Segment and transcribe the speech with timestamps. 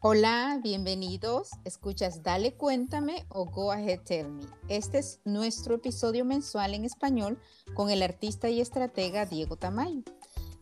[0.00, 1.48] Hola, bienvenidos.
[1.64, 4.44] Escuchas Dale Cuéntame o Go Ahead Tell Me.
[4.68, 7.40] Este es nuestro episodio mensual en español
[7.74, 10.02] con el artista y estratega Diego Tamayo,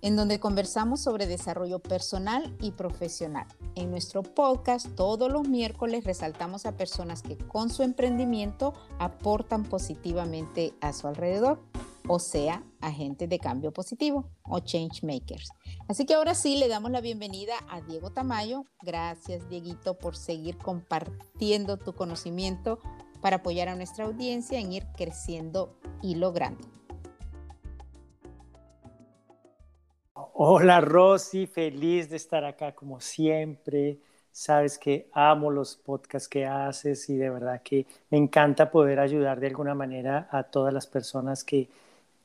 [0.02, 3.48] en donde conversamos sobre desarrollo personal y profesional.
[3.74, 10.74] En nuestro podcast todos los miércoles resaltamos a personas que con su emprendimiento aportan positivamente
[10.80, 11.60] a su alrededor
[12.06, 15.50] o sea, agentes de cambio positivo o change makers.
[15.88, 18.64] Así que ahora sí le damos la bienvenida a Diego Tamayo.
[18.82, 22.78] Gracias, Dieguito, por seguir compartiendo tu conocimiento
[23.20, 26.68] para apoyar a nuestra audiencia en ir creciendo y logrando.
[30.34, 33.98] Hola, Rosy, feliz de estar acá como siempre.
[34.30, 39.38] Sabes que amo los podcasts que haces y de verdad que me encanta poder ayudar
[39.38, 41.68] de alguna manera a todas las personas que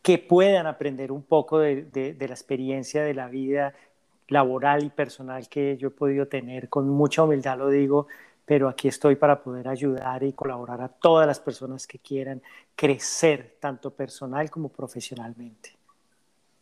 [0.02, 3.74] que puedan aprender un poco de, la experiencia de la vida
[4.28, 6.70] laboral y personal que yo he podido tener.
[6.70, 8.08] Con mucha humildad lo digo,
[8.46, 12.42] pero aquí estoy para poder ayudar y colaborar a todas las personas que quieran
[12.76, 15.79] crecer, tanto personal como profesionalmente.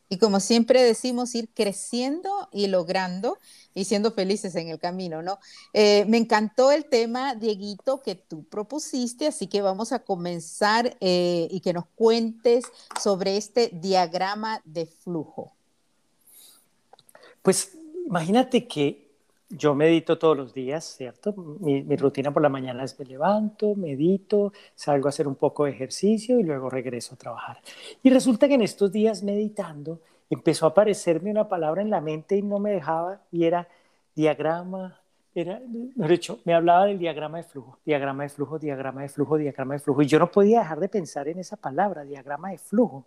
[0.09, 3.37] Y como siempre decimos, ir creciendo y logrando
[3.73, 5.39] y siendo felices en el camino, ¿no?
[5.73, 11.47] Eh, me encantó el tema, Dieguito, que tú propusiste, así que vamos a comenzar eh,
[11.51, 12.65] y que nos cuentes
[13.01, 15.53] sobre este diagrama de flujo.
[17.41, 17.71] Pues
[18.05, 19.06] imagínate que
[19.49, 21.33] yo medito todos los días, ¿cierto?
[21.59, 25.71] Mi, rutina por la mañana es me levanto, medito, salgo a hacer un poco de
[25.71, 27.61] ejercicio y luego regreso a trabajar.
[28.03, 32.35] Y resulta que en estos días meditando empezó a aparecerme una palabra en la mente
[32.35, 33.67] y no me dejaba y era
[34.15, 34.99] diagrama,
[35.33, 39.73] era, dicho, me hablaba del diagrama de flujo, diagrama de flujo, diagrama de flujo, diagrama
[39.75, 40.01] de flujo.
[40.01, 43.05] Y yo no podía dejar de pensar en esa palabra, diagrama de flujo,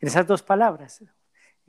[0.00, 1.02] en esas dos palabras.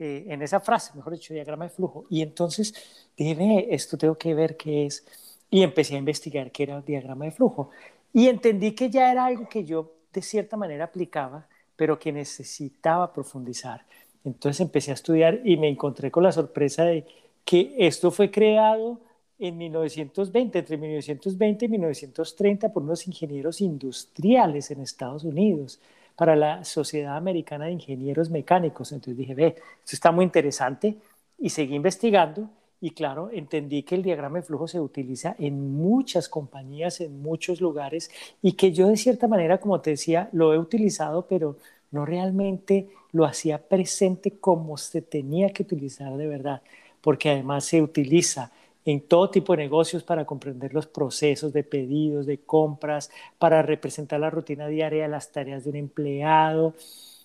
[0.04, 2.06] Eh, en esa frase, mejor dicho, diagrama de flujo.
[2.10, 2.74] Y entonces
[3.16, 5.06] dije, esto tengo que ver qué es.
[5.48, 7.70] Y empecé a investigar qué era el diagrama de flujo.
[8.12, 11.46] Y entendí que ya era algo que yo de cierta manera aplicaba,
[11.76, 13.86] pero que necesitaba profundizar.
[14.24, 17.06] Entonces empecé a estudiar y me encontré con la sorpresa de
[17.44, 18.98] que esto fue creado
[19.38, 25.78] en 1920, entre 1920 y 1930, por unos ingenieros industriales en Estados Unidos
[26.16, 28.92] para la Sociedad Americana de Ingenieros Mecánicos.
[28.92, 29.46] Entonces dije, ve,
[29.84, 30.96] esto está muy interesante
[31.38, 32.48] y seguí investigando
[32.80, 37.60] y claro, entendí que el diagrama de flujo se utiliza en muchas compañías, en muchos
[37.60, 38.10] lugares
[38.42, 41.56] y que yo de cierta manera, como te decía, lo he utilizado, pero
[41.92, 46.62] no realmente lo hacía presente como se tenía que utilizar de verdad,
[47.00, 48.50] porque además se utiliza
[48.84, 54.20] en todo tipo de negocios para comprender los procesos de pedidos, de compras, para representar
[54.20, 56.74] la rutina diaria las tareas de un empleado,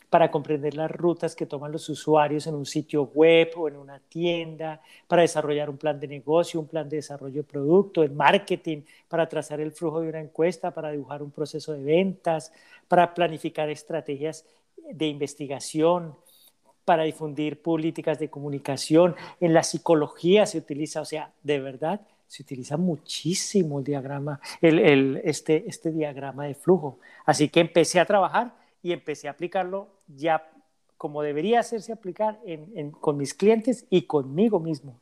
[0.09, 3.99] para comprender las rutas que toman los usuarios en un sitio web o en una
[3.99, 8.83] tienda, para desarrollar un plan de negocio, un plan de desarrollo de producto, en marketing,
[9.09, 12.53] para trazar el flujo de una encuesta, para dibujar un proceso de ventas,
[12.87, 14.45] para planificar estrategias
[14.89, 16.15] de investigación,
[16.87, 22.43] para difundir políticas de comunicación, en la psicología se utiliza, o sea, de verdad se
[22.43, 26.99] utiliza muchísimo el diagrama, este, este diagrama de flujo.
[27.25, 30.49] Así que empecé a trabajar y empecé a aplicarlo ya
[30.95, 32.39] como debería hacerse aplicar
[33.01, 34.97] con mis clientes y conmigo mismo.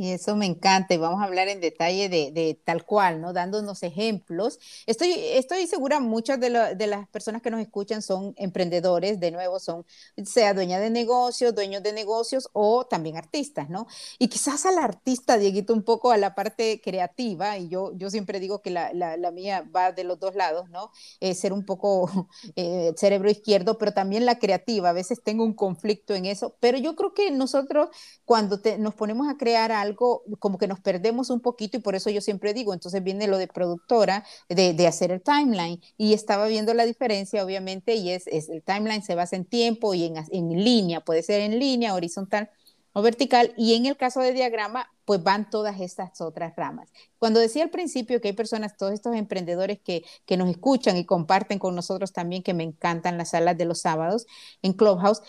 [0.00, 3.32] Y eso me encanta y vamos a hablar en detalle de, tal cual, ¿no?
[3.32, 4.60] Dándonos ejemplos.
[4.86, 9.84] Estoy, estoy segura, muchas de, las personas que nos escuchan son emprendedores, de nuevo, son,
[10.24, 13.88] sea dueña de negocios, dueños de negocios o también artistas, ¿no?
[14.20, 18.38] Y quizás al artista, Dieguito, un poco a la parte creativa, y yo, yo siempre
[18.38, 20.92] digo que la, la, mía va de los dos lados, ¿no?
[21.18, 24.90] Eh, ser un poco eh, cerebro izquierdo, pero también la creativa.
[24.90, 27.88] A veces tengo un conflicto en eso, pero yo creo que nosotros
[28.24, 31.94] cuando nos ponemos a crear algo, algo como que nos perdemos un poquito y por
[31.94, 36.14] eso yo siempre digo, entonces viene lo de productora, de, de hacer el timeline y
[36.14, 40.04] estaba viendo la diferencia obviamente y es, es el timeline se basa en tiempo y
[40.04, 42.50] en, en línea, puede ser en línea, horizontal
[42.92, 46.92] o vertical y en el caso de diagrama pues van todas estas otras ramas.
[47.18, 51.06] Cuando decía al principio que hay personas, todos estos emprendedores que, que nos escuchan y
[51.06, 54.26] comparten con nosotros también, que me encantan las salas de los sábados
[54.62, 55.22] en Clubhouse,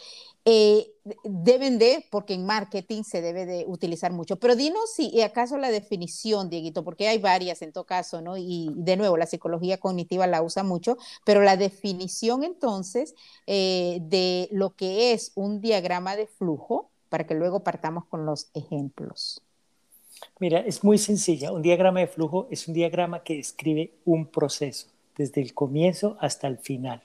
[0.45, 0.91] eh,
[1.23, 4.37] deben de, porque en marketing se debe de utilizar mucho.
[4.37, 8.37] Pero dinos si acaso la definición, Dieguito, porque hay varias en todo caso, ¿no?
[8.37, 13.15] Y de nuevo, la psicología cognitiva la usa mucho, pero la definición entonces
[13.47, 18.49] eh, de lo que es un diagrama de flujo, para que luego partamos con los
[18.53, 19.41] ejemplos.
[20.39, 21.51] Mira, es muy sencilla.
[21.51, 24.87] Un diagrama de flujo es un diagrama que describe un proceso
[25.17, 27.03] desde el comienzo hasta el final.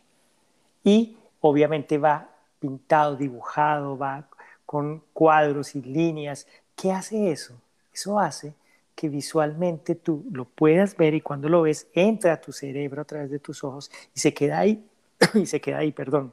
[0.85, 2.34] Y obviamente va
[2.65, 4.27] pintado, dibujado, va
[4.65, 6.47] con cuadros y líneas.
[6.75, 7.61] ¿Qué hace eso?
[7.93, 8.55] Eso hace
[8.95, 13.05] que visualmente tú lo puedas ver y cuando lo ves entra a tu cerebro a
[13.05, 14.83] través de tus ojos y se queda ahí,
[15.35, 16.33] y se queda ahí, perdón.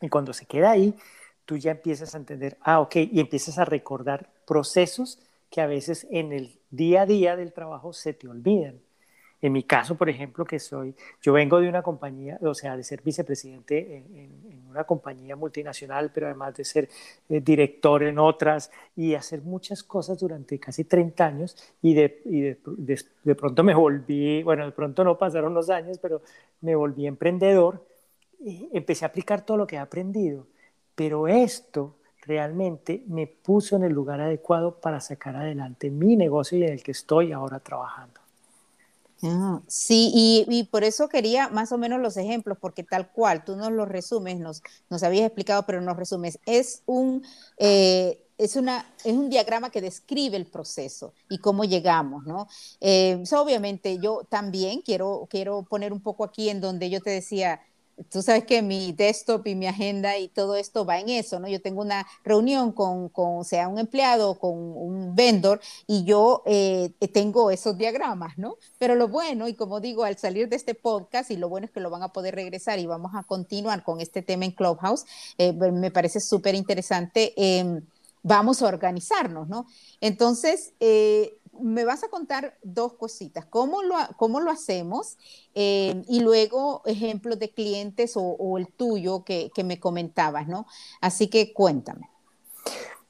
[0.00, 0.96] Y cuando se queda ahí,
[1.44, 6.08] tú ya empiezas a entender, ah, ok, y empiezas a recordar procesos que a veces
[6.10, 8.80] en el día a día del trabajo se te olvidan.
[9.40, 12.82] En mi caso, por ejemplo, que soy, yo vengo de una compañía, o sea, de
[12.82, 16.88] ser vicepresidente en, una compañía multinacional, pero además de ser
[17.30, 22.40] eh, director en otras y hacer muchas cosas durante casi 30 años y, de, y
[22.40, 22.58] de,
[23.24, 26.20] de, pronto me volví, bueno, de pronto no pasaron los años, pero
[26.60, 27.82] me volví emprendedor
[28.40, 30.46] y empecé a aplicar todo lo que he aprendido.
[30.94, 31.96] Pero esto
[32.26, 36.82] realmente me puso en el lugar adecuado para sacar adelante mi negocio y en el
[36.82, 38.17] que estoy ahora trabajando.
[39.22, 43.56] Ah, sí, y, por eso quería más o menos los ejemplos, porque tal cual, tú
[43.56, 46.38] nos los resumes, nos, nos habías explicado, pero nos resumes.
[46.46, 47.24] Es un,
[47.56, 52.46] eh, es, una, es un diagrama que describe el proceso y cómo llegamos, ¿no?
[52.80, 57.60] Eh, obviamente yo también quiero, quiero poner un poco aquí en donde yo te decía,
[58.10, 61.48] tú sabes que mi desktop y mi agenda y todo esto va en eso, ¿no?
[61.48, 66.92] Yo tengo una reunión con, con sea un empleado, con un vendor, y yo eh,
[67.12, 68.56] tengo esos diagramas, ¿no?
[68.78, 71.70] Pero lo bueno, y como digo, al salir de este podcast, y lo bueno es
[71.70, 75.04] que lo van a poder regresar y vamos a continuar con este tema en Clubhouse,
[75.38, 77.32] eh, me parece súper interesante.
[77.36, 77.82] Em,
[78.22, 79.66] vamos a organizarnos, ¿no?
[80.00, 85.18] Entonces, eh, me vas a contar dos cositas, cómo lo, cómo lo hacemos
[85.54, 90.66] eh, y luego ejemplos de clientes o, el tuyo que, me comentabas, ¿no?
[91.00, 92.08] Así que cuéntame.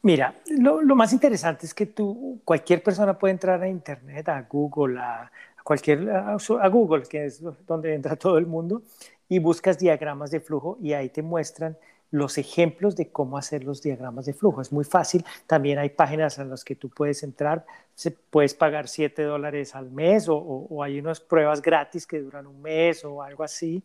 [0.02, 4.98] Mira, lo, más interesante es que tú, cualquier persona puede entrar a Internet, a Google,
[5.00, 5.30] a,
[5.64, 8.82] cualquier, a Google, que es donde entra todo el mundo,
[9.28, 11.76] y buscas diagramas de flujo y ahí te muestran
[12.10, 14.60] los ejemplos de cómo hacer los diagramas de flujo.
[14.60, 15.24] Es muy fácil.
[15.46, 19.90] También hay páginas en las que tú puedes entrar, se, puedes pagar 7 dólares al
[19.90, 23.82] mes o, hay unas pruebas gratis que duran un mes o algo así.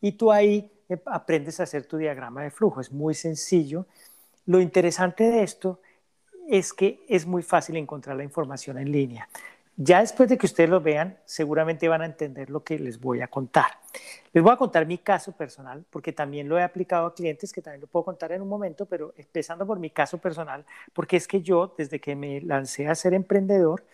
[0.00, 2.80] Y tú ahí eh, aprendes a hacer tu diagrama de flujo.
[2.80, 3.86] Es muy sencillo.
[4.46, 5.80] Lo interesante de esto
[6.48, 9.28] es que es muy fácil encontrar la información en línea.
[9.78, 13.20] Ya después de que ustedes lo vean, seguramente van a entender lo que les voy
[13.20, 13.72] a contar.
[14.32, 17.60] Les voy a contar mi caso personal, porque también lo he aplicado a clientes, que
[17.60, 20.64] también lo puedo contar en un momento, pero empezando por mi caso personal,
[20.94, 23.84] porque es que yo, desde que me lancé a ser emprendedor,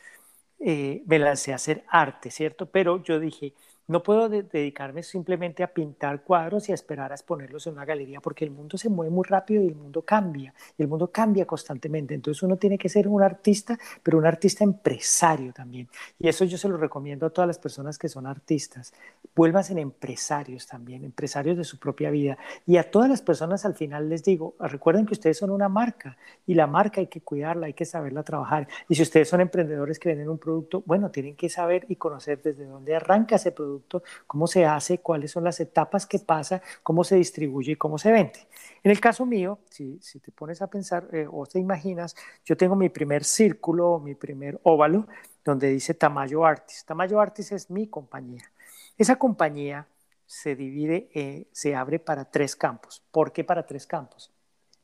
[0.60, 2.66] eh, me lancé a hacer arte, ¿cierto?
[2.66, 3.52] Pero yo dije,
[3.88, 8.20] no puedo dedicarme simplemente a pintar cuadros y a esperar a exponerlos en una galería
[8.20, 10.54] porque el mundo se mueve muy rápido y el mundo cambia.
[10.78, 12.14] Y el mundo cambia constantemente.
[12.14, 15.88] Entonces uno tiene que ser un artista, pero un artista empresario también.
[16.18, 18.94] Y eso yo se lo recomiendo a todas las personas que son artistas.
[19.34, 22.38] Vuélvanse en empresarios también, empresarios de su propia vida.
[22.66, 26.16] Y a todas las personas al final les digo, recuerden que ustedes son una marca
[26.46, 28.68] y la marca hay que cuidarla, hay que saberla trabajar.
[28.88, 32.40] Y si ustedes son emprendedores que venden un producto, bueno, tienen que saber y conocer
[32.42, 33.71] desde dónde arranca ese producto
[34.26, 38.12] cómo se hace, cuáles son las etapas que pasa, cómo se distribuye y cómo se
[38.12, 38.46] vende.
[38.82, 42.76] En el caso mío, si, te pones a pensar eh, o te imaginas, yo tengo
[42.76, 45.06] mi primer círculo, mi primer óvalo,
[45.44, 46.84] donde dice Tamayo Artis.
[46.84, 48.50] Tamayo Artis es mi compañía.
[48.98, 49.86] Esa compañía
[50.26, 53.02] se divide, eh, se abre para tres campos.
[53.10, 54.32] ¿Por qué para tres campos?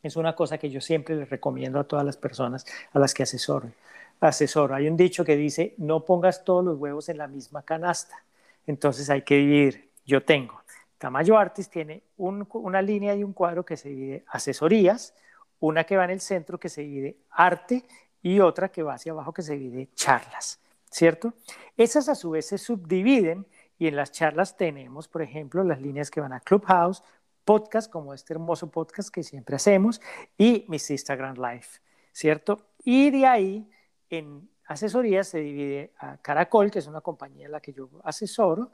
[0.03, 3.25] Es una cosa que yo siempre les recomiendo a todas las personas a las que
[3.25, 3.73] asesoro.
[4.21, 4.75] asesoro.
[4.75, 8.25] Hay un dicho que dice, no pongas todos los huevos en la misma canasta.
[8.69, 9.91] Entonces hay que dividir.
[10.05, 10.61] Yo tengo,
[10.99, 15.15] Tamayo Artis tiene una línea y un cuadro que se divide asesorías,
[15.59, 17.85] una que va en el centro que se divide arte
[18.23, 20.61] y otra que va hacia abajo que se divide charlas,
[20.91, 21.33] ¿cierto?
[21.77, 23.47] Esas a su vez se subdividen
[23.79, 27.03] y en las charlas tenemos, por ejemplo, las líneas que van a Clubhouse,
[27.45, 30.01] podcast como este hermoso podcast que siempre hacemos
[30.37, 31.67] y mis Instagram Live,
[32.13, 32.67] ¿cierto?
[32.85, 33.71] Y de ahí
[34.11, 38.71] en asesorías se divide a Caracol, que es una compañía en la que yo asesoro,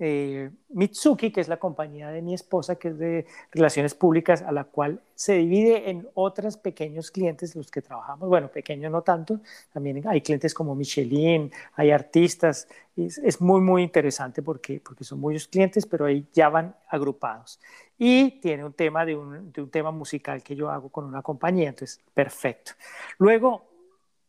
[0.00, 4.50] eh, Mitsuki, que es la compañía de mi esposa, que es de relaciones públicas, a
[4.50, 9.40] la cual se divide en otros pequeños clientes, los que trabajamos, bueno, pequeños no tanto,
[9.72, 15.46] también hay clientes como Michelin, hay artistas, es, muy, muy interesante porque, porque son muchos
[15.46, 17.60] clientes, pero ahí ya van agrupados.
[17.96, 21.22] Y tiene un tema de un, de un tema musical que yo hago con una
[21.22, 22.72] compañía, entonces, perfecto.
[23.18, 23.73] Luego,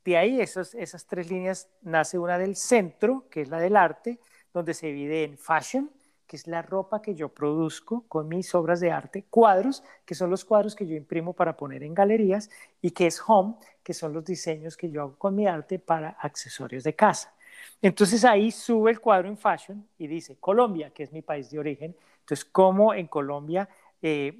[0.06, 4.20] de ahí, esas, esas tres líneas, nace una del centro, que es la del arte,
[4.54, 5.90] donde se divide en fashion,
[6.28, 10.30] que es la ropa que yo produzco con mis obras de arte, cuadros, que son
[10.30, 12.50] los cuadros que yo imprimo para poner en galerías,
[12.82, 16.10] y que es home, que son los diseños que yo hago con mi arte para
[16.10, 17.34] accesorios de casa.
[17.82, 21.60] Entonces ahí sube el cuadro en fashion y dice Colombia, que es mi país de
[21.60, 21.96] origen.
[22.20, 23.68] Entonces, ¿cómo en Colombia
[24.02, 24.38] eh,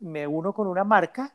[0.00, 1.34] me uno con una marca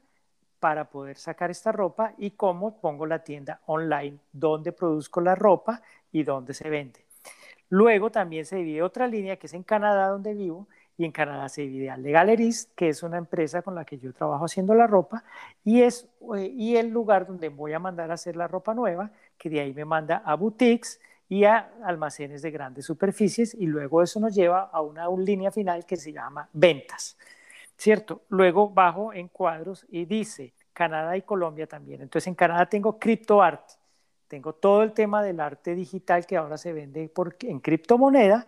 [0.64, 5.82] para poder sacar esta ropa y cómo pongo la tienda online, donde produzco la ropa
[6.10, 7.02] y dónde se vende.
[7.68, 11.50] Luego también se divide otra línea que es en Canadá, donde vivo, y en Canadá
[11.50, 14.88] se divide a Galeries, que es una empresa con la que yo trabajo haciendo la
[14.88, 15.26] ropa,
[15.66, 19.12] y es eh, y el lugar donde voy a mandar a hacer la ropa nueva,
[19.38, 24.02] que de ahí me manda a boutiques y a almacenes de grandes superficies, y luego
[24.02, 27.18] eso nos lleva a una línea final que se llama ventas,
[27.78, 28.24] ¿cierto?
[28.30, 32.02] Luego bajo en cuadros y dice Canadá y Colombia también.
[32.02, 33.72] Entonces en Canadá tengo CryptoArt,
[34.28, 38.48] tengo todo el tema del arte digital que ahora se vende por, en criptomoneda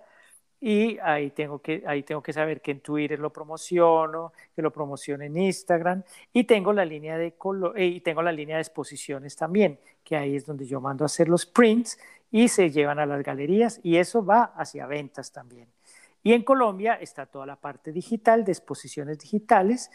[0.59, 4.71] y ahí tengo, que, ahí tengo que saber que en Twitter lo promociono, que lo
[4.71, 6.03] promociono en Instagram
[6.33, 7.35] y tengo la línea de,
[7.75, 11.05] eh, y tengo la línea de exposiciones también, que ahí es donde yo mando a
[11.05, 11.99] hacer los prints
[12.31, 15.74] y se llevan a las galerías y eso va hacia ventas también.
[16.25, 19.89] Y en Colombia está toda la parte digital de exposiciones digitales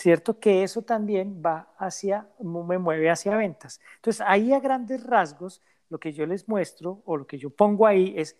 [0.00, 0.40] ¿cierto?
[0.40, 3.80] Que eso también va hacia, me mueve hacia ventas.
[3.96, 7.86] Entonces, ahí a grandes rasgos, lo que yo les muestro o lo que yo pongo
[7.86, 8.36] ahí es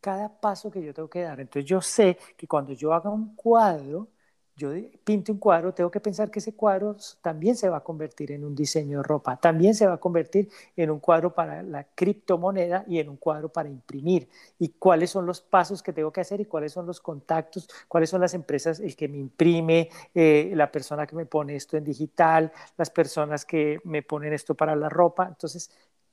[0.00, 1.40] cada paso que yo tengo que dar.
[1.40, 4.08] Entonces, yo sé que cuando yo haga un cuadro,
[4.60, 4.70] yo
[5.04, 8.44] pinto un cuadro, tengo que pensar que ese cuadro también se va a convertir en
[8.44, 12.84] un diseño de ropa, también se va a convertir en un cuadro para la criptomoneda
[12.86, 14.28] y en un cuadro para imprimir.
[14.58, 18.10] Y cuáles son los pasos que tengo que hacer y cuáles son los contactos, cuáles
[18.10, 21.84] son las empresas, el que me imprime, eh, la persona que me pone esto en
[21.84, 25.26] digital, las personas que me ponen esto para la ropa.
[25.26, 25.70] Entonces,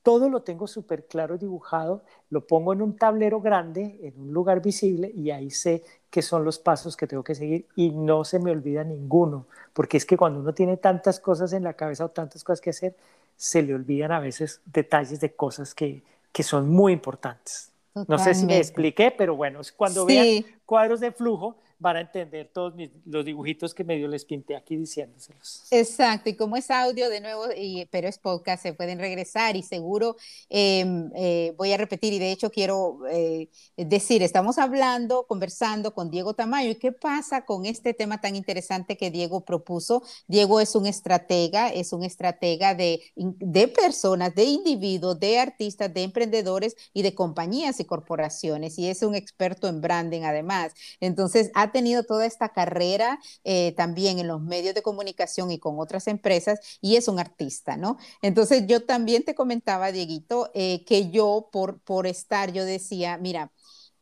[0.07, 4.61] todo lo tengo súper claro dibujado, lo pongo en un tablero grande, en un lugar
[4.61, 8.39] visible y ahí sé qué son los pasos que tengo que seguir y no se
[8.39, 12.09] me olvida ninguno, porque es que cuando uno tiene tantas cosas en la cabeza o
[12.09, 12.95] tantas cosas que hacer,
[13.35, 17.73] se le olvidan a veces detalles de cosas que, que son muy importantes.
[18.07, 22.49] No sé si me expliqué, pero bueno, cuando vean cuadros de flujo, van a entender
[22.53, 22.73] todos
[23.05, 25.67] los dibujitos que medio les pinté aquí diciéndoselos.
[25.71, 29.63] Exacto, y como es audio de nuevo, y, pero es podcast, se pueden regresar y
[29.63, 30.15] seguro
[30.49, 36.09] em, eh, voy a repetir y de hecho quiero eh, decir, estamos hablando, conversando con
[36.09, 40.03] Diego Tamayo y qué pasa con este tema tan interesante que Diego propuso.
[40.27, 46.03] Diego es un estratega, es un estratega de, de personas, de individuos, de artistas, de
[46.03, 50.73] emprendedores y de compañías y corporaciones y es un experto en branding además.
[50.99, 55.79] Entonces, ha tenido toda esta carrera eh, también en los medios de comunicación y con
[55.79, 57.97] otras empresas y es un artista, ¿no?
[58.21, 63.51] Entonces yo también te comentaba, Dieguito, eh, que yo por, por estar, yo decía, mira,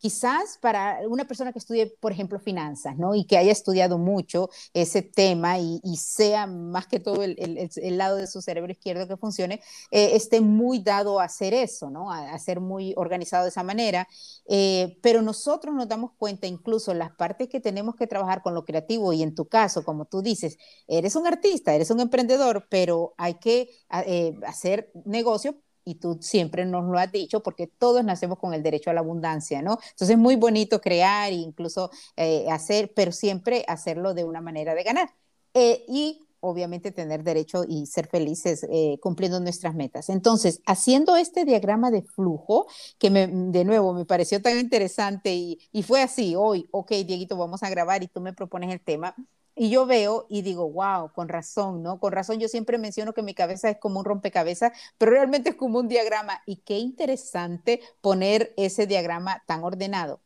[0.05, 3.15] quizás para una persona que estudie, por ejemplo, finanzas, ¿no?
[3.15, 8.17] Y que haya estudiado mucho ese tema y, sea más que todo el, el, lado
[8.17, 12.12] de su cerebro izquierdo que funcione, eh, esté muy dado a hacer eso, ¿no?
[12.12, 14.07] A, ser muy organizado de esa manera.
[14.47, 18.63] Eh, pero nosotros nos damos cuenta, incluso las partes que tenemos que trabajar con lo
[18.63, 23.15] creativo y en tu caso, como tú dices, eres un artista, eres un emprendedor, pero
[23.17, 23.71] hay que
[24.05, 25.55] eh, hacer negocio
[25.86, 29.01] y tú siempre nos lo has dicho, porque todos nacemos con el derecho a la
[29.01, 29.74] abundancia, ¿no?
[29.74, 34.74] Entonces es muy bonito crear e incluso eh, hacer, pero siempre hacerlo de una manera
[34.75, 35.10] de ganar.
[35.54, 40.09] Eh, y obviamente tener derecho y ser felices eh, cumpliendo nuestras metas.
[40.09, 45.83] Entonces, haciendo este diagrama de flujo, que de nuevo me pareció tan interesante y, y
[45.83, 49.15] fue así, hoy, ok, Dieguito, vamos a grabar y tú me propones el tema,
[49.55, 51.99] y yo veo y digo, wow, con razón, ¿no?
[51.99, 55.55] Con razón yo siempre menciono que mi cabeza es como un rompecabezas, pero realmente es
[55.55, 56.41] como un diagrama.
[56.45, 60.21] Y qué interesante poner ese diagrama tan ordenado.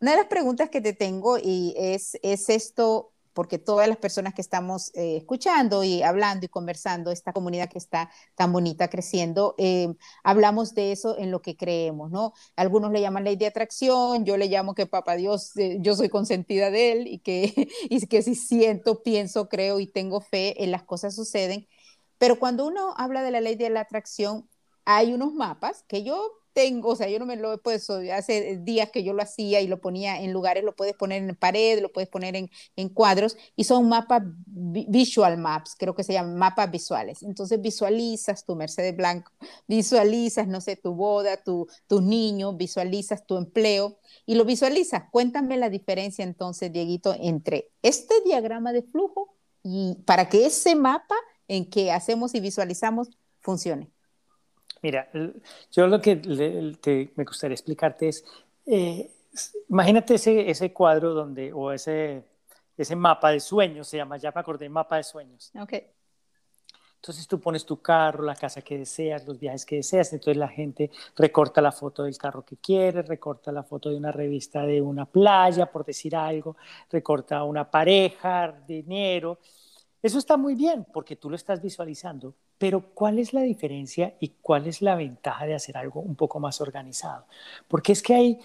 [0.00, 4.34] Una de las preguntas que te tengo y es, es esto, porque todas las personas
[4.34, 9.54] que estamos eh, escuchando y hablando y conversando, esta comunidad que está tan bonita creciendo,
[9.58, 9.88] eh,
[10.22, 12.32] hablamos de eso en lo que creemos, ¿no?
[12.56, 16.08] Algunos le llaman ley de atracción, yo le llamo que papá Dios, eh, yo soy
[16.08, 20.70] consentida de él y que, y que si siento, pienso, creo y tengo fe en
[20.70, 21.66] las cosas suceden.
[22.18, 24.48] Pero cuando uno habla de la ley de la atracción,
[24.84, 28.58] hay unos mapas que yo tengo, o sea, yo no me lo he puesto, hace
[28.58, 31.80] días que yo lo hacía y lo ponía en lugares, lo puedes poner en pared,
[31.80, 36.36] lo puedes poner en, en cuadros, y son mapas, visual maps, creo que se llaman
[36.36, 37.22] mapas visuales.
[37.22, 39.32] Entonces visualizas tu Mercedes Blanco,
[39.66, 45.04] visualizas, no sé, tu boda, tu, tus niños, visualizas tu empleo y lo visualizas.
[45.10, 51.14] Cuéntame la diferencia entonces, Dieguito, entre este diagrama de flujo y para que ese mapa
[51.48, 53.90] en que hacemos y visualizamos funcione.
[54.82, 55.08] Mira,
[55.70, 56.16] yo lo que
[57.14, 58.24] me gustaría explicarte es,
[58.66, 59.10] eh,
[59.68, 62.24] imagínate ese, ese cuadro donde, o ese,
[62.76, 65.52] ese mapa de sueños, se llama, ya me acordé, mapa de sueños.
[65.60, 65.74] Ok.
[66.96, 70.46] Entonces tú pones tu carro, la casa que deseas, los viajes que deseas, entonces la
[70.46, 74.80] gente recorta la foto del carro que quiere, recorta la foto de una revista de
[74.80, 76.56] una playa, por decir algo,
[76.90, 79.40] recorta una pareja, dinero.
[80.00, 84.34] Eso está muy bien porque tú lo estás visualizando, pero ¿cuál es la diferencia y
[84.40, 87.24] cuál es la ventaja de hacer algo un poco más organizado?
[87.66, 88.38] Porque es que hay,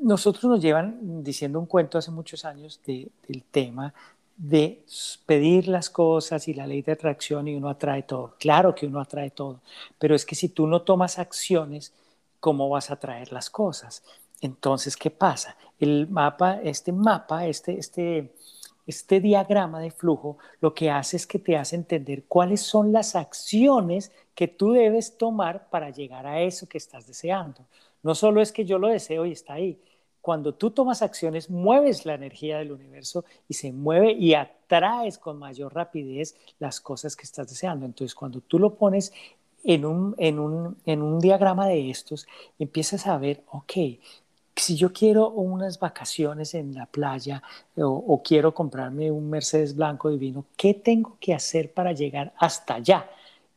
[0.00, 3.92] nosotros nos llevan diciendo un cuento hace muchos años del tema
[4.36, 4.84] de
[5.26, 8.36] pedir las cosas y la ley de atracción y uno atrae todo.
[8.38, 9.60] Claro que uno atrae todo,
[9.98, 11.92] pero es que si tú no tomas acciones,
[12.38, 14.04] ¿cómo vas a atraer las cosas?
[14.40, 15.56] Entonces, ¿qué pasa?
[15.80, 18.36] El mapa, este mapa, este, este,
[18.86, 23.16] este diagrama de flujo lo que hace es que te hace entender cuáles son las
[23.16, 27.66] acciones que tú debes tomar para llegar a eso que estás deseando.
[28.02, 29.78] No solo es que yo lo deseo y está ahí.
[30.20, 35.38] Cuando tú tomas acciones, mueves la energía del universo y se mueve y atraes con
[35.38, 37.84] mayor rapidez las cosas que estás deseando.
[37.84, 39.12] Entonces, cuando tú lo pones
[39.64, 42.26] en un, en un, en un diagrama de estos,
[42.58, 43.72] empiezas a ver, ok,
[44.56, 47.42] si yo quiero unas vacaciones en la playa
[47.76, 53.10] o, quiero comprarme un Mercedes blanco divino, ¿qué tengo que hacer para llegar hasta allá?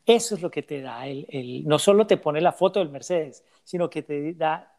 [0.05, 2.89] Eso es lo que te da el, el, no solo te pone la foto del
[2.89, 4.73] Mercedes, sino que te da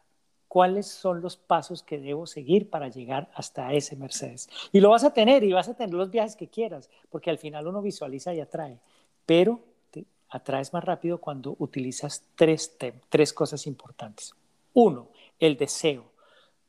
[0.49, 4.49] cuáles son los pasos que debo seguir para llegar hasta ese Mercedes.
[4.73, 7.37] Y lo vas a tener y vas a tener los viajes que quieras, porque al
[7.37, 8.79] final uno visualiza y atrae,
[9.25, 9.61] pero
[9.91, 12.75] te atraes más rápido cuando utilizas tres,
[13.09, 14.33] tres cosas importantes.
[14.73, 15.07] Uno,
[15.39, 16.11] el deseo.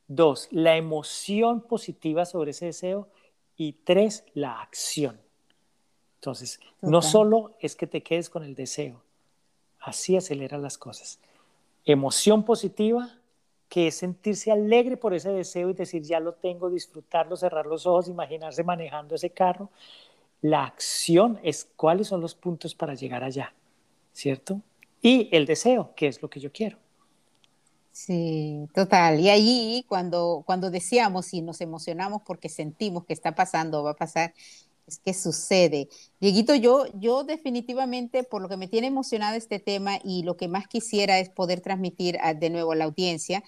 [0.07, 3.09] Dos, la emoción positiva sobre ese deseo.
[3.57, 5.21] Y tres, la acción.
[6.21, 9.03] Entonces, no solo es que te quedes con el deseo,
[9.81, 11.19] así acelera las cosas.
[11.87, 13.19] Emoción positiva,
[13.71, 17.87] que es sentirse alegre por ese deseo y decir, ya lo tengo, disfrutarlo, cerrar los
[17.87, 19.71] ojos, imaginarse manejando ese carro.
[20.43, 23.55] La acción es cuáles son los puntos para llegar allá,
[24.13, 24.61] ¿cierto?
[25.01, 26.77] Y el deseo, que es lo que yo quiero.
[27.93, 29.19] Sí, total.
[29.21, 33.95] Y allí cuando, cuando deseamos y nos emocionamos porque sentimos que está pasando, va a
[33.97, 34.33] pasar,
[34.87, 35.89] es que sucede.
[36.21, 40.49] Dieguito, yo, yo definitivamente, por lo que me tiene emocionada este tema y lo que
[40.49, 43.43] más quisiera es poder transmitir de nuevo a la audiencia,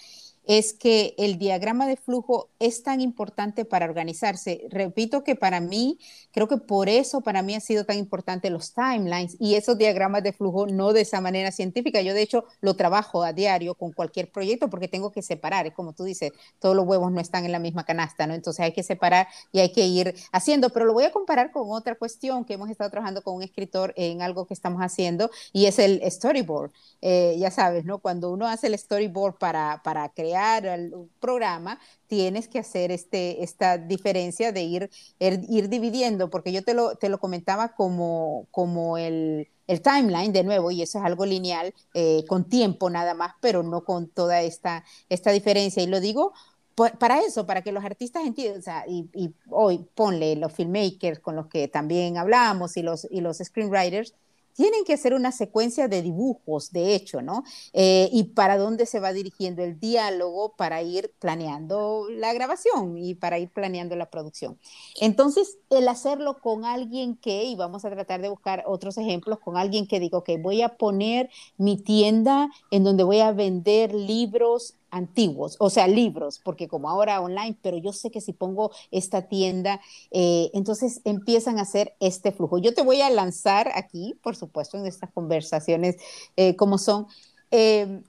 [0.45, 4.67] es que el diagrama de flujo es tan importante para organizarse.
[4.71, 5.99] Repito que para mí,
[6.33, 10.23] creo que por eso para mí ha sido tan importante los timelines y esos diagramas
[10.23, 12.01] de flujo no de esa manera científica.
[12.01, 15.67] Yo de hecho lo trabajo a diario con cualquier proyecto porque tengo que separar.
[15.67, 18.35] Es como tú dices, todos los huevos no están en la misma canasta, ¿no?
[18.35, 20.71] Entonces hay que separar y hay que ir haciendo.
[20.71, 23.95] Pero lo voy a comparar con otra cuestión que hemos estado trabajando con un escritor
[23.97, 26.73] en algo que estamos haciendo y es el storyboard.
[27.01, 27.99] Eh, ya sabes, ¿no?
[27.99, 33.79] Cuando uno hace el storyboard para, para crear el programa, tienes que hacer este, esta
[33.79, 38.99] diferencia de ir, er, ir dividiendo, porque yo te lo, te lo comentaba como, como
[38.99, 43.35] el, el timeline de nuevo, y eso es algo lineal, eh, con tiempo nada más,
[43.41, 45.83] pero no con toda esta, esta diferencia.
[45.83, 46.33] Y lo digo
[46.75, 51.21] para eso, para que los artistas entiendan, o sea, y, y, hoy ponle los filmmakers
[51.21, 54.15] con los que también hablamos y los, y los screenwriters,
[54.55, 57.45] tienen que hacer una secuencia de dibujos, de hecho, ¿no?
[57.73, 63.15] Eh, y para dónde se va dirigiendo el diálogo para ir planeando la grabación y
[63.15, 64.59] para ir planeando la producción.
[65.01, 69.57] Entonces, el hacerlo con alguien que, y vamos a tratar de buscar otros ejemplos, con
[69.57, 74.75] alguien que digo, que voy a poner mi tienda en donde voy a vender libros
[74.93, 79.23] antiguos, o sea, libros, porque como ahora online, pero yo sé que si pongo esta
[79.23, 79.81] tienda,
[80.13, 82.59] eh, entonces empiezan a hacer este flujo.
[82.59, 85.97] Yo te voy a lanzar aquí, por supuesto, en estas conversaciones
[86.37, 87.07] eh, como son.
[87.51, 88.05] Em,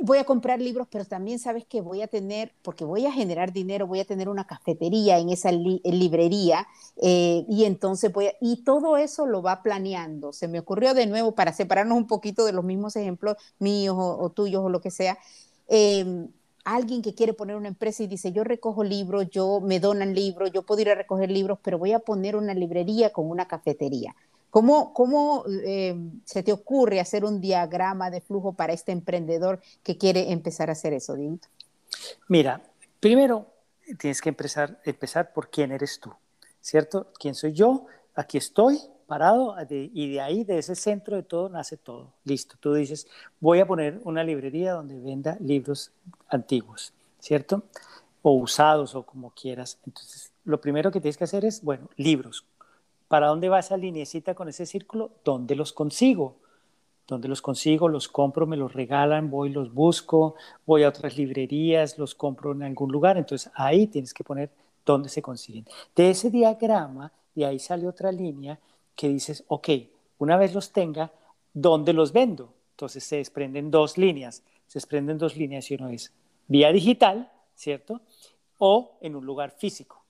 [0.00, 3.52] voy a comprar libros, pero también sabes que voy a tener, porque voy a generar
[3.52, 6.66] dinero, voy a tener una cafetería en esa librería
[7.02, 10.32] eh, y entonces voy a, y todo eso lo va planeando.
[10.32, 14.30] Se me ocurrió de nuevo para separarnos un poquito de los mismos ejemplos míos o
[14.30, 15.18] tuyos o lo que sea.
[15.68, 16.28] Em,
[16.64, 20.50] alguien que quiere poner una empresa y dice, yo recojo libros, yo me donan libros,
[20.52, 24.14] yo puedo ir a recoger libros, pero voy a poner una librería con una cafetería
[24.56, 29.98] ¿Cómo, cómo eh, se te ocurre hacer un diagrama de flujo para este emprendedor que
[29.98, 31.46] quiere empezar a hacer eso, Dito?
[32.28, 32.62] Mira,
[32.98, 33.52] primero
[33.98, 36.10] tienes que empezar, empezar por quién eres tú,
[36.62, 37.12] ¿cierto?
[37.18, 37.84] ¿Quién soy yo?
[38.14, 42.12] Aquí estoy, parado y de ahí, de ese centro de todo, nace todo.
[42.24, 43.06] Listo, tú dices,
[43.40, 45.92] voy a poner una librería donde venda libros
[46.28, 47.62] antiguos, ¿cierto?
[48.22, 49.78] O usados o como quieras.
[49.86, 52.44] Entonces, lo primero que tienes que hacer es, bueno, libros.
[53.08, 55.10] ¿Para dónde va esa linecita con ese círculo?
[55.24, 56.36] ¿Dónde los consigo?
[57.06, 57.88] ¿Dónde los consigo?
[57.88, 60.34] Los compro, me los regalan, voy, los busco,
[60.66, 63.16] voy a otras librerías, los compro en algún lugar.
[63.16, 64.50] Entonces, ahí tienes que poner
[64.84, 65.66] dónde se consiguen.
[65.94, 68.58] De ese diagrama, de ahí sale otra línea
[68.96, 69.68] que dices, ok,
[70.18, 71.12] una vez los tenga,
[71.52, 72.54] ¿dónde los vendo?
[72.70, 76.12] Entonces se desprenden dos líneas, se desprenden dos líneas y uno es
[76.48, 78.00] vía digital, ¿cierto?
[78.58, 80.02] O en un lugar físico.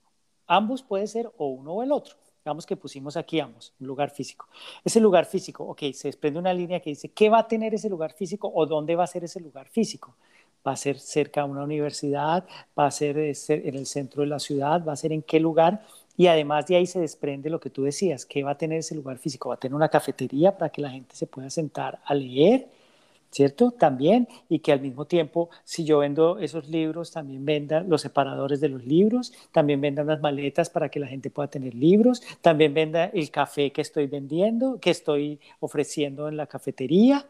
[0.46, 2.16] Ambos puede ser o uno o el otro.
[2.44, 4.46] Digamos que pusimos aquí ambos, un lugar físico.
[4.84, 7.88] Ese lugar físico, ok, se desprende una línea que dice qué va a tener ese
[7.88, 10.14] lugar físico o dónde va a ser ese lugar físico.
[10.64, 12.46] Va a ser cerca de una universidad,
[12.78, 15.40] va a ser eh, en el centro de la ciudad, va a ser en qué
[15.40, 15.84] lugar
[16.16, 18.94] y además de ahí se desprende lo que tú decías, que va a tener ese
[18.94, 22.14] lugar físico, va a tener una cafetería para que la gente se pueda sentar a
[22.14, 22.68] leer,
[23.30, 23.70] ¿cierto?
[23.70, 28.60] También, y que al mismo tiempo, si yo vendo esos libros, también venda los separadores
[28.60, 32.72] de los libros, también vendan las maletas para que la gente pueda tener libros, también
[32.72, 37.26] venda el café que estoy vendiendo, que estoy ofreciendo en la cafetería,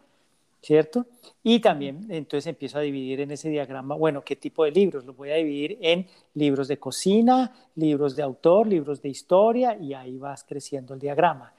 [0.67, 1.07] ¿cierto?
[1.45, 5.05] Y también entonces empiezo a dividir en ese diagrama, bueno, ¿qué tipo de libros?
[5.05, 9.95] Los voy a dividir en libros de cocina, libros de autor, libros de historia, y
[9.95, 11.53] ahí vas creciendo el diagrama.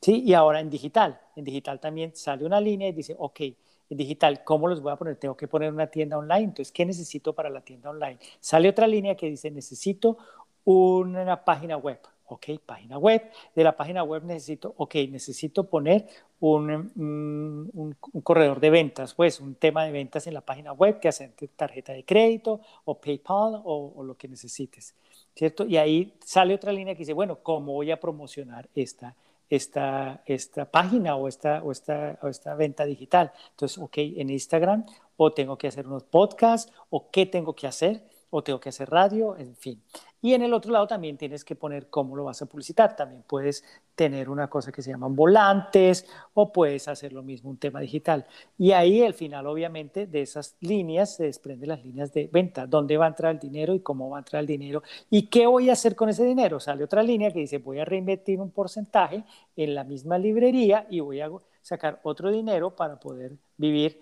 [0.00, 0.22] ¿Sí?
[0.24, 4.44] Y ahora en digital, en digital también sale una línea y dice, ok, en digital,
[4.44, 5.16] ¿cómo los voy a poner?
[5.16, 8.18] Tengo que poner una tienda online, entonces, ¿qué necesito para la tienda online?
[8.38, 10.18] Sale otra línea que dice, necesito
[10.64, 13.22] una página web ok, página web.
[13.54, 16.06] De la página web necesito, ok, necesito poner
[16.40, 20.98] un, mm, un, corredor de ventas, pues un tema de ventas en la página web
[20.98, 24.94] que hace tarjeta de crédito o PayPal o, lo que necesites,
[25.34, 25.64] ¿cierto?
[25.64, 29.14] Y ahí sale otra línea que dice, bueno, ¿cómo voy a promocionar esta,
[29.48, 33.32] esta, esta página o esta, o, esta, o esta venta digital?
[33.50, 34.84] Entonces, ok, en Instagram
[35.16, 38.88] o tengo que hacer unos podcasts o qué tengo que hacer o tengo que hacer
[38.88, 39.82] radio, en fin.
[40.22, 42.96] Y en el otro lado también tienes que poner cómo lo vas a publicitar.
[42.96, 43.62] También puedes
[43.94, 48.26] tener una cosa que se llaman volantes o puedes hacer lo mismo, un tema digital.
[48.56, 52.96] Y ahí al final, obviamente, de esas líneas se desprenden las líneas de venta, dónde
[52.96, 55.68] va a entrar el dinero y cómo va a entrar el dinero y qué voy
[55.68, 56.58] a hacer con ese dinero.
[56.58, 59.24] Sale otra línea que dice, voy a reinvertir un porcentaje
[59.56, 64.01] en la misma librería y voy a sacar otro dinero para poder vivir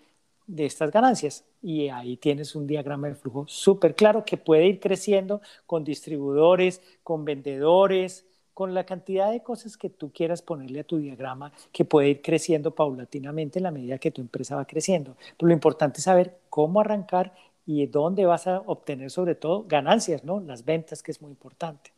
[0.51, 1.45] de estas ganancias.
[1.63, 6.83] Y ahí tienes un diagrama de flujo súper claro que puede ir creciendo con distribuidores,
[7.03, 11.85] con vendedores, con la cantidad de cosas que tú quieras ponerle a tu diagrama, que
[11.85, 15.17] puede ir creciendo paulatinamente en la medida que tu empresa va creciendo.
[15.39, 17.33] Pero lo importante es saber cómo arrancar
[17.65, 20.41] y dónde vas a obtener sobre todo ganancias, ¿no?
[20.41, 21.93] Las ventas, que es muy importante.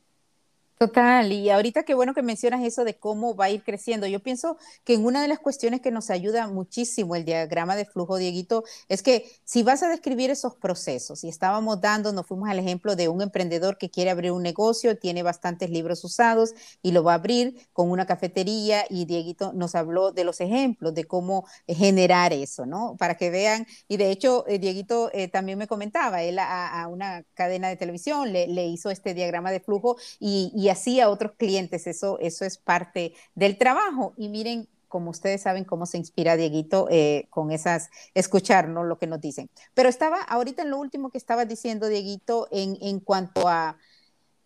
[0.83, 4.09] Total, y ahorita qué bueno que mencionas eso de cómo va a ir creciendo.
[4.09, 7.85] Yo pienso que en una de las cuestiones que nos ayuda muchísimo el diagrama de
[7.85, 12.49] flujo, Dieguito, es que si vas a describir esos procesos, y estábamos dando, nos fuimos
[12.51, 16.91] al ejemplo de un emprendedor que quiere abrir un negocio, tiene bastantes libros usados y
[16.91, 21.05] lo va a abrir con una cafetería, y Dieguito nos habló de los ejemplos de
[21.05, 22.97] cómo generar eso, ¿no?
[22.99, 27.23] Para que vean, y de hecho, eh, Dieguito eh, también me comentaba, él a, una
[27.35, 31.87] cadena de televisión le, hizo este diagrama de flujo y, y así a otros clientes.
[31.87, 34.15] Eso, eso es parte del trabajo.
[34.17, 39.07] Y miren, como ustedes saben, cómo se inspira Dieguito eh, con esas, escucharnos lo que
[39.07, 39.49] nos dicen.
[39.73, 43.79] Pero estaba ahorita en lo último que estaba diciendo Dieguito en, en cuanto a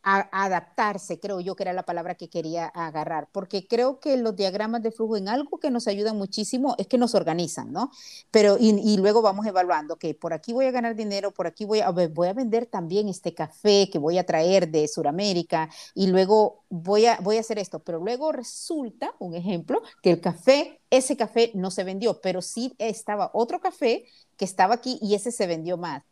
[0.07, 4.81] adaptarse, creo yo que era la palabra que quería agarrar, porque creo que los diagramas
[4.83, 7.91] de flujo en algo que nos ayudan muchísimo es que nos organizan, ¿no?
[8.31, 11.81] Pero y, luego vamos evaluando que por aquí voy a ganar dinero, por aquí voy
[11.81, 16.65] a, voy a vender también este café que voy a traer de Sudamérica y luego
[16.69, 21.17] voy a, voy a hacer esto, pero luego resulta, un ejemplo, que el café, ese
[21.17, 24.05] café no se vendió, pero sí estaba otro café
[24.37, 26.05] que estaba aquí y ese se vendió más.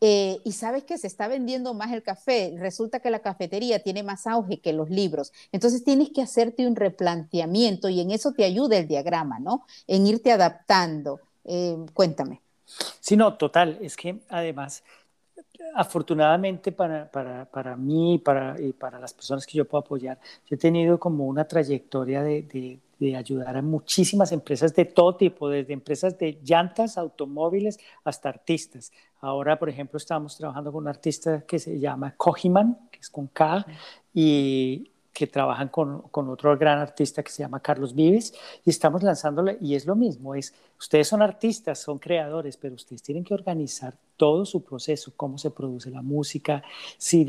[0.00, 4.02] Eh, y sabes que se está vendiendo más el café, resulta que la cafetería tiene
[4.02, 5.32] más auge que los libros.
[5.50, 9.66] Entonces tienes que hacerte un replanteamiento y en eso te ayuda el diagrama, ¿no?
[9.86, 11.20] En irte adaptando.
[11.44, 12.40] Eh, cuéntame.
[13.00, 13.78] Sí, no, total.
[13.80, 14.84] Es que además,
[15.74, 20.56] afortunadamente para, para, para mí para, y para las personas que yo puedo apoyar, yo
[20.56, 25.72] he tenido como una trayectoria de, de ayudar a muchísimas empresas de todo tipo, desde
[25.72, 28.92] empresas de llantas, automóviles, hasta artistas.
[29.20, 33.28] Ahora, por ejemplo, estamos trabajando con un artista que se llama Kojiman, que es con
[33.28, 33.64] K,
[34.12, 38.32] y que trabajan con, con, otro gran artista que se llama Carlos Vives
[38.64, 43.02] y estamos lanzándole y es lo mismo, es ustedes son artistas, son creadores, pero ustedes
[43.02, 46.62] tienen que organizar todo su proceso, cómo se produce la música,
[46.98, 47.24] si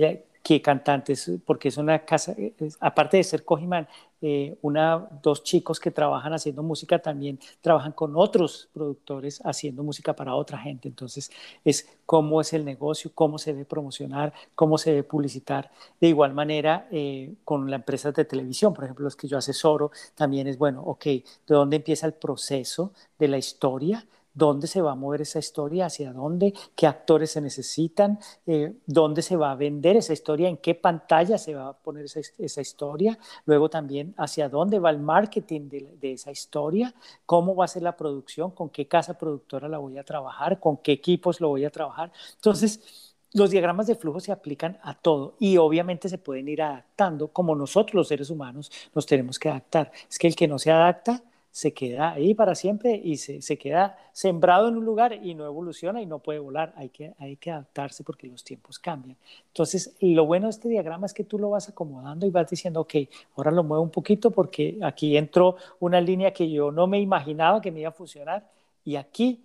[0.50, 2.36] qué cantantes, porque es una casa,
[2.80, 3.88] aparte de ser Cojiman,
[4.20, 10.16] eh, una, dos chicos que trabajan haciendo música también trabajan con otros productores haciendo música
[10.16, 10.88] para otra gente.
[10.88, 11.30] Entonces,
[11.64, 15.70] es cómo es el negocio, cómo se debe promocionar, cómo se debe publicitar.
[16.02, 19.92] De igual manera, eh, con las empresas de televisión, por ejemplo, los que yo asesoro,
[20.16, 24.04] también es bueno, ok, ¿de dónde empieza el proceso de la historia?
[24.40, 29.22] Dónde se va a mover esa historia, hacia dónde, qué actores se necesitan, eh, dónde
[29.22, 33.20] se va a vender esa historia, en qué pantalla se va a poner esa, historia,
[33.46, 37.96] luego también hacia dónde va el marketing de, esa historia, cómo va a ser la
[37.96, 41.70] producción, con qué casa productora la voy a trabajar, con qué equipos lo voy a
[41.70, 42.12] trabajar.
[42.36, 47.28] Entonces, los diagramas de flujo se aplican a todo y obviamente se pueden ir adaptando
[47.28, 49.92] como nosotros los seres humanos nos tenemos que adaptar.
[50.10, 53.58] Es que el que no se adapta se queda ahí para siempre y se, se,
[53.58, 56.74] queda sembrado en un lugar y no evoluciona y no puede volar.
[56.76, 59.18] Hay que, hay que adaptarse porque los tiempos cambian.
[59.48, 62.82] Entonces, lo bueno de este diagrama es que tú lo vas acomodando y vas diciendo,
[62.82, 62.96] ok,
[63.36, 67.62] ahora lo muevo un poquito porque aquí entró una línea que yo no me imaginaba
[67.62, 68.48] que me iba a funcionar
[68.86, 69.42] y aquí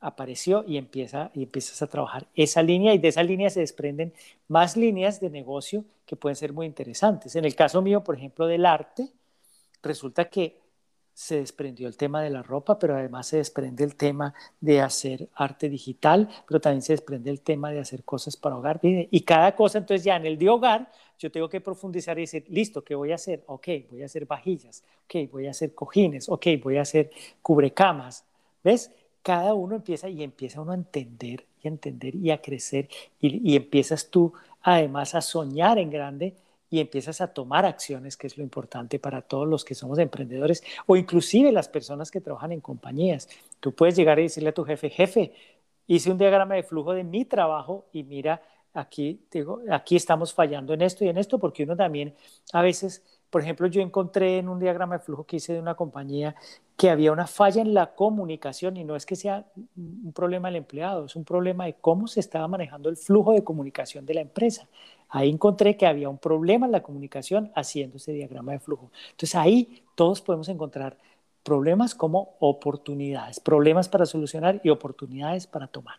[0.00, 4.12] apareció y, empieza, y empiezas a trabajar esa línea y de esa línea se desprenden
[4.48, 7.36] más líneas de negocio que pueden ser muy interesantes.
[7.36, 9.08] En el caso mío, por ejemplo, del arte,
[9.82, 10.63] resulta que
[11.14, 15.28] se desprendió el tema de la ropa, pero además se desprende el tema de hacer
[15.34, 18.80] arte digital, pero también se desprende el tema de hacer cosas para hogar.
[18.82, 22.44] Y cada cosa, entonces ya en el de hogar, yo tengo que profundizar y decir,
[22.48, 23.44] listo, ¿qué voy a hacer?
[23.46, 28.24] Ok, voy a hacer vajillas, ok, voy a hacer cojines, ok, voy a hacer cubrecamas.
[28.64, 28.90] ¿Ves?
[29.22, 32.88] Cada uno empieza y empieza uno a entender y a entender y a crecer
[33.20, 36.34] y, y empiezas tú además a soñar en grande
[36.74, 40.64] y empiezas a tomar acciones, que es lo importante para todos los que somos emprendedores
[40.86, 43.28] o inclusive las personas que trabajan en compañías.
[43.60, 45.32] Tú puedes llegar y decirle a tu jefe, jefe,
[45.86, 50.74] hice un diagrama de flujo de mi trabajo y mira, aquí, digo, aquí estamos fallando
[50.74, 52.12] en esto y en esto, porque uno también
[52.52, 55.76] a veces, por ejemplo, yo encontré en un diagrama de flujo que hice de una
[55.76, 56.34] compañía
[56.76, 60.56] que había una falla en la comunicación y no es que sea un problema del
[60.56, 64.20] empleado, es un problema de cómo se estaba manejando el flujo de comunicación de la
[64.22, 64.66] empresa.
[65.08, 68.90] Ahí encontré que había un problema en la comunicación haciendo ese diagrama de flujo.
[69.10, 70.98] Entonces ahí todos podemos encontrar
[71.44, 75.98] problemas como oportunidades, problemas para solucionar y oportunidades para tomar.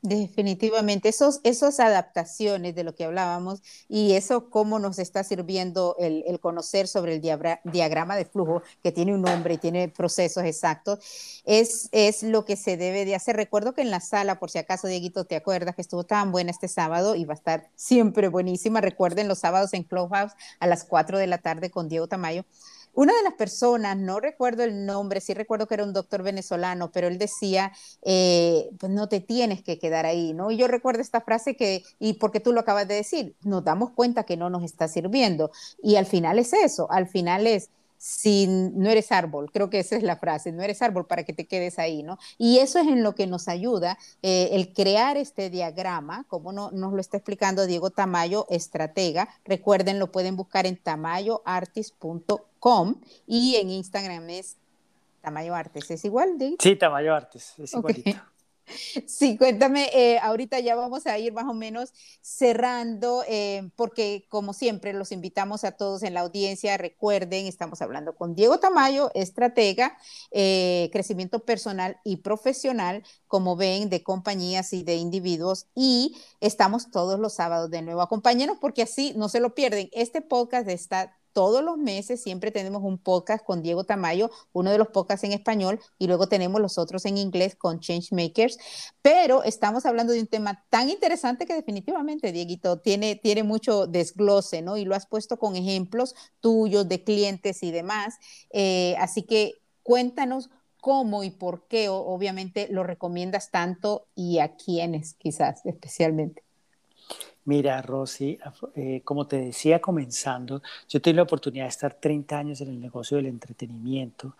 [0.00, 6.38] Definitivamente, esos, esas adaptaciones de lo que hablábamos y eso cómo nos está sirviendo el,
[6.38, 11.00] conocer sobre el diagrama de flujo, que tiene un nombre y tiene procesos exactos,
[11.44, 13.34] es, es lo que se debe de hacer.
[13.34, 16.52] Recuerdo que en la sala, por si acaso, Dieguito, te acuerdas que estuvo tan buena
[16.52, 18.80] este sábado y va a estar siempre buenísima.
[18.80, 22.44] Recuerden los sábados en Clubhouse a las 4 de la tarde con Diego Tamayo.
[22.94, 26.90] Una de las personas, no recuerdo el nombre, sí recuerdo que era un doctor venezolano,
[26.90, 27.72] pero él decía,
[28.02, 30.50] eh, pues no te tienes que quedar ahí, ¿no?
[30.50, 33.90] Y yo recuerdo esta frase que, y porque tú lo acabas de decir, nos damos
[33.90, 35.50] cuenta que no nos está sirviendo.
[35.82, 39.96] Y al final es eso, al final es, si no eres árbol, creo que esa
[39.96, 42.18] es la frase, no eres árbol para que te quedes ahí, ¿no?
[42.38, 46.70] Y eso es en lo que nos ayuda eh, el crear este diagrama, como no,
[46.70, 49.28] nos lo está explicando Diego Tamayo, estratega.
[49.44, 52.47] Recuerden, lo pueden buscar en tamayoartis.com
[53.26, 54.56] y en Instagram es
[55.20, 55.90] Tamayo Artes.
[55.90, 56.36] ¿Es igual?
[56.58, 58.10] Sí, Tamayo Artes, es igualito.
[59.06, 64.52] Sí, cuéntame, eh, ahorita ya vamos a ir más o menos cerrando, eh, porque como
[64.52, 69.96] siempre los invitamos a todos en la audiencia, recuerden, estamos hablando con Diego Tamayo, estratega,
[70.30, 77.18] eh, crecimiento personal y profesional, como ven, de compañías y de individuos, y estamos todos
[77.18, 78.02] los sábados de nuevo.
[78.02, 79.88] Acompáñenos porque así no se lo pierden.
[79.92, 84.78] Este podcast está todos los meses siempre tenemos un podcast con Diego Tamayo, uno de
[84.78, 88.58] los podcasts en español, y luego tenemos los otros en inglés con Changemakers.
[89.02, 94.62] Pero estamos hablando de un tema tan interesante que definitivamente, Dieguito, tiene, tiene mucho desglose,
[94.62, 94.76] ¿no?
[94.76, 98.16] Y lo has puesto con ejemplos tuyos de clientes y demás.
[98.50, 105.14] Eh, así que cuéntanos cómo y por qué, obviamente, lo recomiendas tanto y a quiénes,
[105.14, 106.47] quizás especialmente.
[107.44, 108.38] Mira, Rosy,
[108.74, 112.80] eh, como te decía comenzando, yo tuve la oportunidad de estar 30 años en el
[112.80, 114.36] negocio del entretenimiento,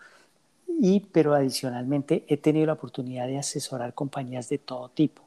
[0.81, 5.23] y, pero adicionalmente he tenido la oportunidad de asesorar compañías de todo tipo,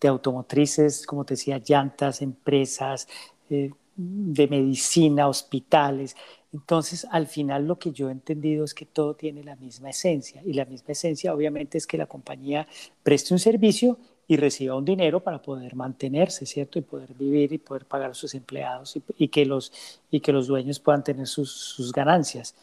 [0.00, 3.06] de automotrices, como te decía, llantas, empresas,
[3.50, 6.16] eh, de medicina, hospitales.
[6.52, 10.42] Entonces, al final lo que yo he entendido es que todo tiene la misma esencia
[10.44, 12.66] y la misma esencia obviamente es que la compañía
[13.02, 16.78] preste un servicio y reciba un dinero para poder mantenerse, ¿cierto?
[16.78, 19.72] Y poder vivir y poder pagar a sus empleados y, que, los,
[20.10, 22.54] y que los dueños puedan tener sus, ganancias.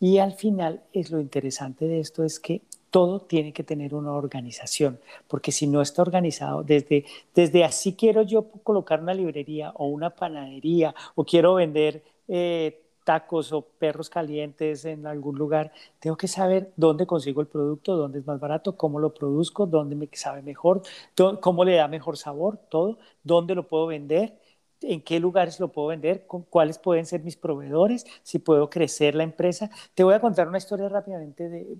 [0.00, 4.12] Y al final es lo interesante de esto es que todo tiene que tener una
[4.12, 9.86] organización, porque si no está organizado, desde, desde así quiero yo colocar una librería o
[9.86, 16.26] una panadería o quiero vender eh, tacos o perros calientes en algún lugar, tengo que
[16.28, 20.42] saber dónde consigo el producto, dónde es más barato, cómo lo produzco, dónde me sabe
[20.42, 20.82] mejor,
[21.40, 24.34] cómo le da mejor sabor, todo, dónde lo puedo vender
[24.82, 29.22] en qué lugares lo puedo vender, cuáles pueden ser mis proveedores, si puedo crecer la
[29.22, 29.70] empresa.
[29.94, 31.78] Te voy a contar una historia rápidamente de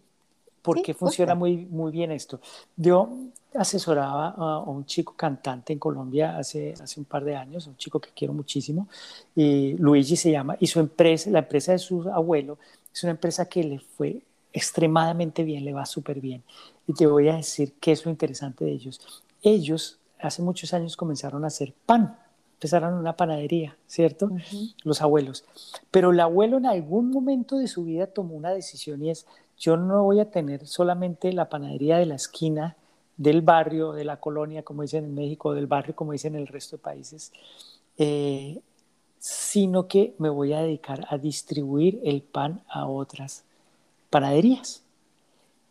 [0.67, 2.41] por qué funciona muy, muy bien esto.
[2.75, 3.09] Yo
[3.55, 8.01] asesoraba a un chico cantante en Colombia hace, hace un par de años, un chico
[8.01, 8.89] que quiero muchísimo,
[9.37, 12.59] y Luigi se llama, y su empresa, la empresa de su abuelo,
[12.93, 16.43] es una empresa que le fue extremadamente bien, le va súper bien.
[16.89, 19.01] Y te voy a decir qué es lo interesante de ellos.
[19.43, 22.17] Ellos hace muchos años comenzaron a hacer pan
[22.57, 24.31] empezaron una panadería, ¿cierto?
[24.83, 25.45] Los abuelos.
[25.91, 29.27] Pero el abuelo en algún momento de su vida tomó una decisión y es,
[29.59, 32.77] yo no voy a tener solamente la panadería de la esquina
[33.17, 36.47] del barrio, de la colonia, como dicen en México, del barrio, como dicen en el
[36.47, 37.33] resto de países,
[37.97, 38.61] eh,
[39.19, 43.45] sino que me voy a dedicar a distribuir el pan a otras
[44.11, 44.83] panaderías.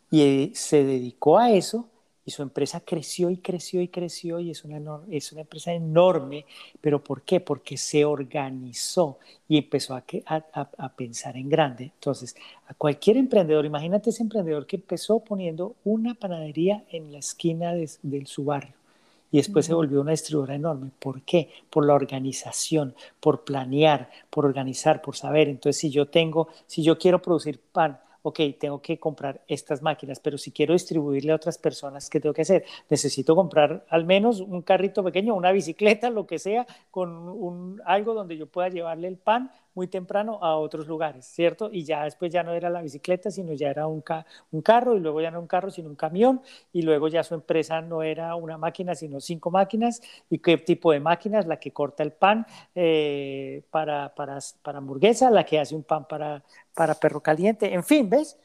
[0.09, 1.87] Y eh, se dedicó a eso
[2.25, 6.45] y su empresa creció y creció y creció y es una, es una empresa enorme,
[6.81, 7.39] pero ¿por qué?
[7.39, 11.83] Porque se organizó y empezó a, a, pensar en grande.
[11.83, 12.35] Entonces,
[12.67, 17.87] a cualquier emprendedor, imagínate ese emprendedor que empezó poniendo una panadería en la esquina de,
[18.25, 18.73] su barrio
[19.31, 20.89] y después se volvió una distribuidora enorme.
[20.97, 21.49] ¿Por qué?
[21.69, 25.47] Por la organización, por planear, por organizar, por saber.
[25.47, 30.19] Entonces, si yo tengo, si yo quiero producir pan, ok, tengo que comprar estas máquinas,
[30.19, 32.65] pero si quiero distribuirle a otras personas, ¿qué tengo que hacer?
[32.89, 38.15] Necesito comprar al menos un carrito pequeño, una bicicleta, lo que sea, con un, algo
[38.15, 41.69] donde yo pueda llevarle el pan muy temprano a otros lugares, ¿cierto?
[41.71, 44.03] Y ya después ya no era la bicicleta, sino ya era un,
[44.51, 46.41] un carro, y luego ya no un carro, sino un camión,
[46.73, 50.91] y luego ya su empresa no era una máquina, sino cinco máquinas, y qué tipo
[50.91, 55.75] de máquinas, la que corta el pan eh, para, para, para hamburguesa, la que hace
[55.75, 58.37] un pan para, para perro caliente, en fin, ¿ves?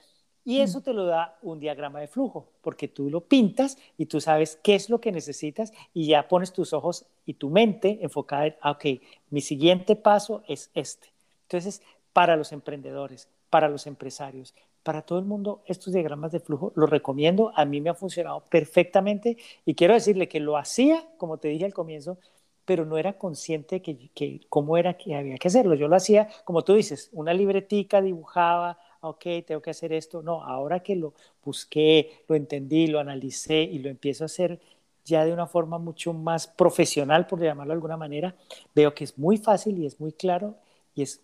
[0.45, 0.63] Y mm.
[0.63, 4.59] eso te lo da un diagrama de flujo, porque tú lo pintas y tú sabes
[4.63, 8.57] qué es lo que necesitas y ya pones tus ojos y tu mente enfocada en,
[8.61, 8.85] ah, ok,
[9.31, 11.09] mi siguiente paso es este.
[11.51, 11.83] Entonces,
[12.13, 16.89] para los emprendedores, para los empresarios, para todo el mundo, estos diagramas de flujo los
[16.89, 17.53] recomiendo.
[17.57, 19.37] A mí me ha funcionado perfectamente
[19.67, 22.19] y quiero decirle que lo hacía, como te dije al comienzo,
[22.65, 25.75] pero no era consciente que, que cómo era que había que hacerlo.
[25.75, 30.23] Yo lo hacía, como tú dices, una libretica, dibujaba, ok, tengo que hacer esto.
[30.23, 34.61] No, ahora que lo busqué, lo entendí, lo analicé y lo empiezo a hacer
[35.05, 38.37] ya de una forma mucho más profesional, por llamarlo de alguna manera,
[38.73, 40.55] veo que es muy fácil y es muy claro
[40.95, 41.23] y es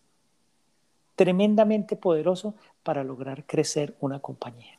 [1.16, 4.78] tremendamente poderoso para lograr crecer una compañía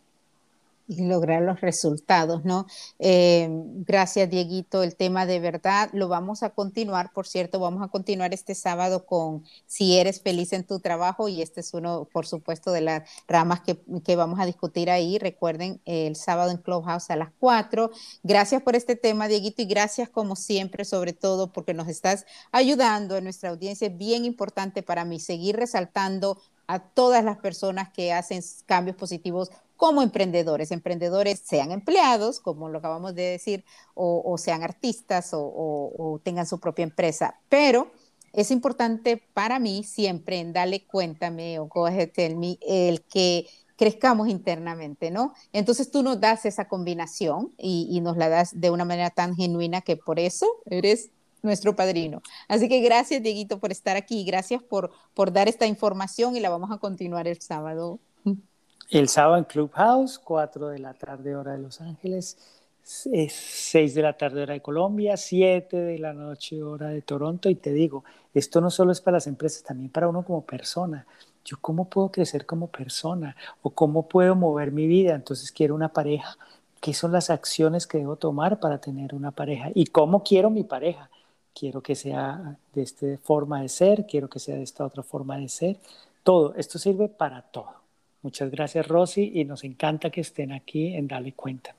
[0.87, 2.65] y lograr los resultados, ¿no?
[2.99, 3.49] Eh,
[3.85, 4.83] gracias, Dieguito.
[4.83, 9.05] El tema de verdad lo vamos a continuar, por cierto, vamos a continuar este sábado
[9.05, 13.09] con si eres feliz en tu trabajo y este es uno, por supuesto, de las
[13.27, 15.19] ramas que, que vamos a discutir ahí.
[15.19, 17.91] Recuerden, el sábado en Clubhouse a las 4.
[18.23, 23.17] Gracias por este tema, Dieguito, y gracias como siempre, sobre todo porque nos estás ayudando
[23.17, 23.87] en nuestra audiencia.
[23.87, 29.49] Es bien importante para mí seguir resaltando a todas las personas que hacen cambios positivos
[29.77, 30.71] como emprendedores.
[30.71, 36.83] Emprendedores sean empleados, como lo acabamos de decir, o, sean artistas o, tengan su propia
[36.83, 37.39] empresa.
[37.47, 37.91] Pero
[38.33, 44.27] es importante para mí siempre en darle cuéntame o go tell me, el que crezcamos
[44.27, 45.33] internamente, ¿no?
[45.53, 49.35] Entonces tú nos das esa combinación y, y, nos la das de una manera tan
[49.35, 52.21] genuina que por eso eres nuestro padrino.
[52.47, 54.23] Así que gracias, Dieguito, por estar aquí.
[54.25, 57.99] Gracias por, por dar esta información y la vamos a continuar el sábado.
[58.89, 62.37] El sábado en Clubhouse, 4 de la tarde hora de Los Ángeles,
[62.83, 67.49] 6 de la tarde hora de Colombia, 7 de la noche hora de Toronto.
[67.49, 71.05] Y te digo, esto no solo es para las empresas, también para uno como persona.
[71.43, 75.15] Yo cómo puedo crecer como persona o cómo puedo mover mi vida.
[75.15, 76.37] Entonces quiero una pareja.
[76.79, 79.69] ¿Qué son las acciones que debo tomar para tener una pareja?
[79.73, 81.09] ¿Y cómo quiero mi pareja?
[81.57, 85.37] Quiero que sea de esta forma de ser, quiero que sea de esta otra forma
[85.37, 85.77] de ser.
[86.21, 87.73] Todo, esto sirve para todo.
[88.21, 91.73] Muchas gracias, Rosy, y nos encanta que estén aquí en Dale Cuenta.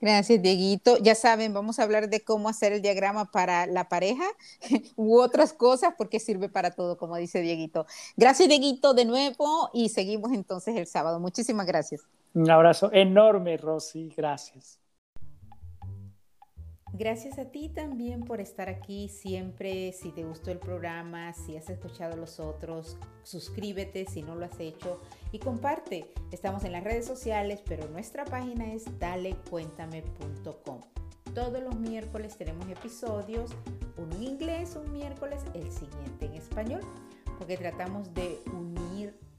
[0.00, 0.96] Gracias, Dieguito.
[0.96, 4.24] Ya saben, vamos a hablar de cómo hacer el diagrama para la pareja
[4.96, 7.86] u otras cosas, porque sirve para todo, como dice Dieguito.
[8.16, 11.20] Gracias, Dieguito, de nuevo, y seguimos entonces el sábado.
[11.20, 12.00] Muchísimas gracias.
[12.34, 14.12] Un abrazo enorme, Rosy.
[14.16, 14.80] Gracias.
[16.92, 19.92] Gracias a ti también por estar aquí siempre.
[19.92, 24.58] Si te gustó el programa, si has escuchado los otros, suscríbete si no lo has
[24.58, 26.12] hecho y comparte.
[26.32, 30.80] Estamos en las redes sociales, pero nuestra página es dalecuéntame.com.
[31.32, 33.52] Todos los miércoles tenemos episodios,
[33.96, 36.80] uno en inglés un miércoles, el siguiente en español,
[37.38, 38.89] porque tratamos de unir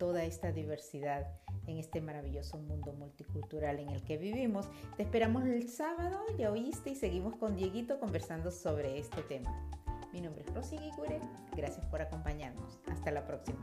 [0.01, 1.27] toda esta diversidad
[1.67, 4.65] en este maravilloso mundo multicultural en el que vivimos.
[4.97, 9.69] Te esperamos el sábado, ya oíste, y seguimos con Dieguito conversando sobre este tema.
[10.11, 11.19] Mi nombre es Rosy Guigure,
[11.55, 12.79] gracias por acompañarnos.
[12.87, 13.59] Hasta la próxima.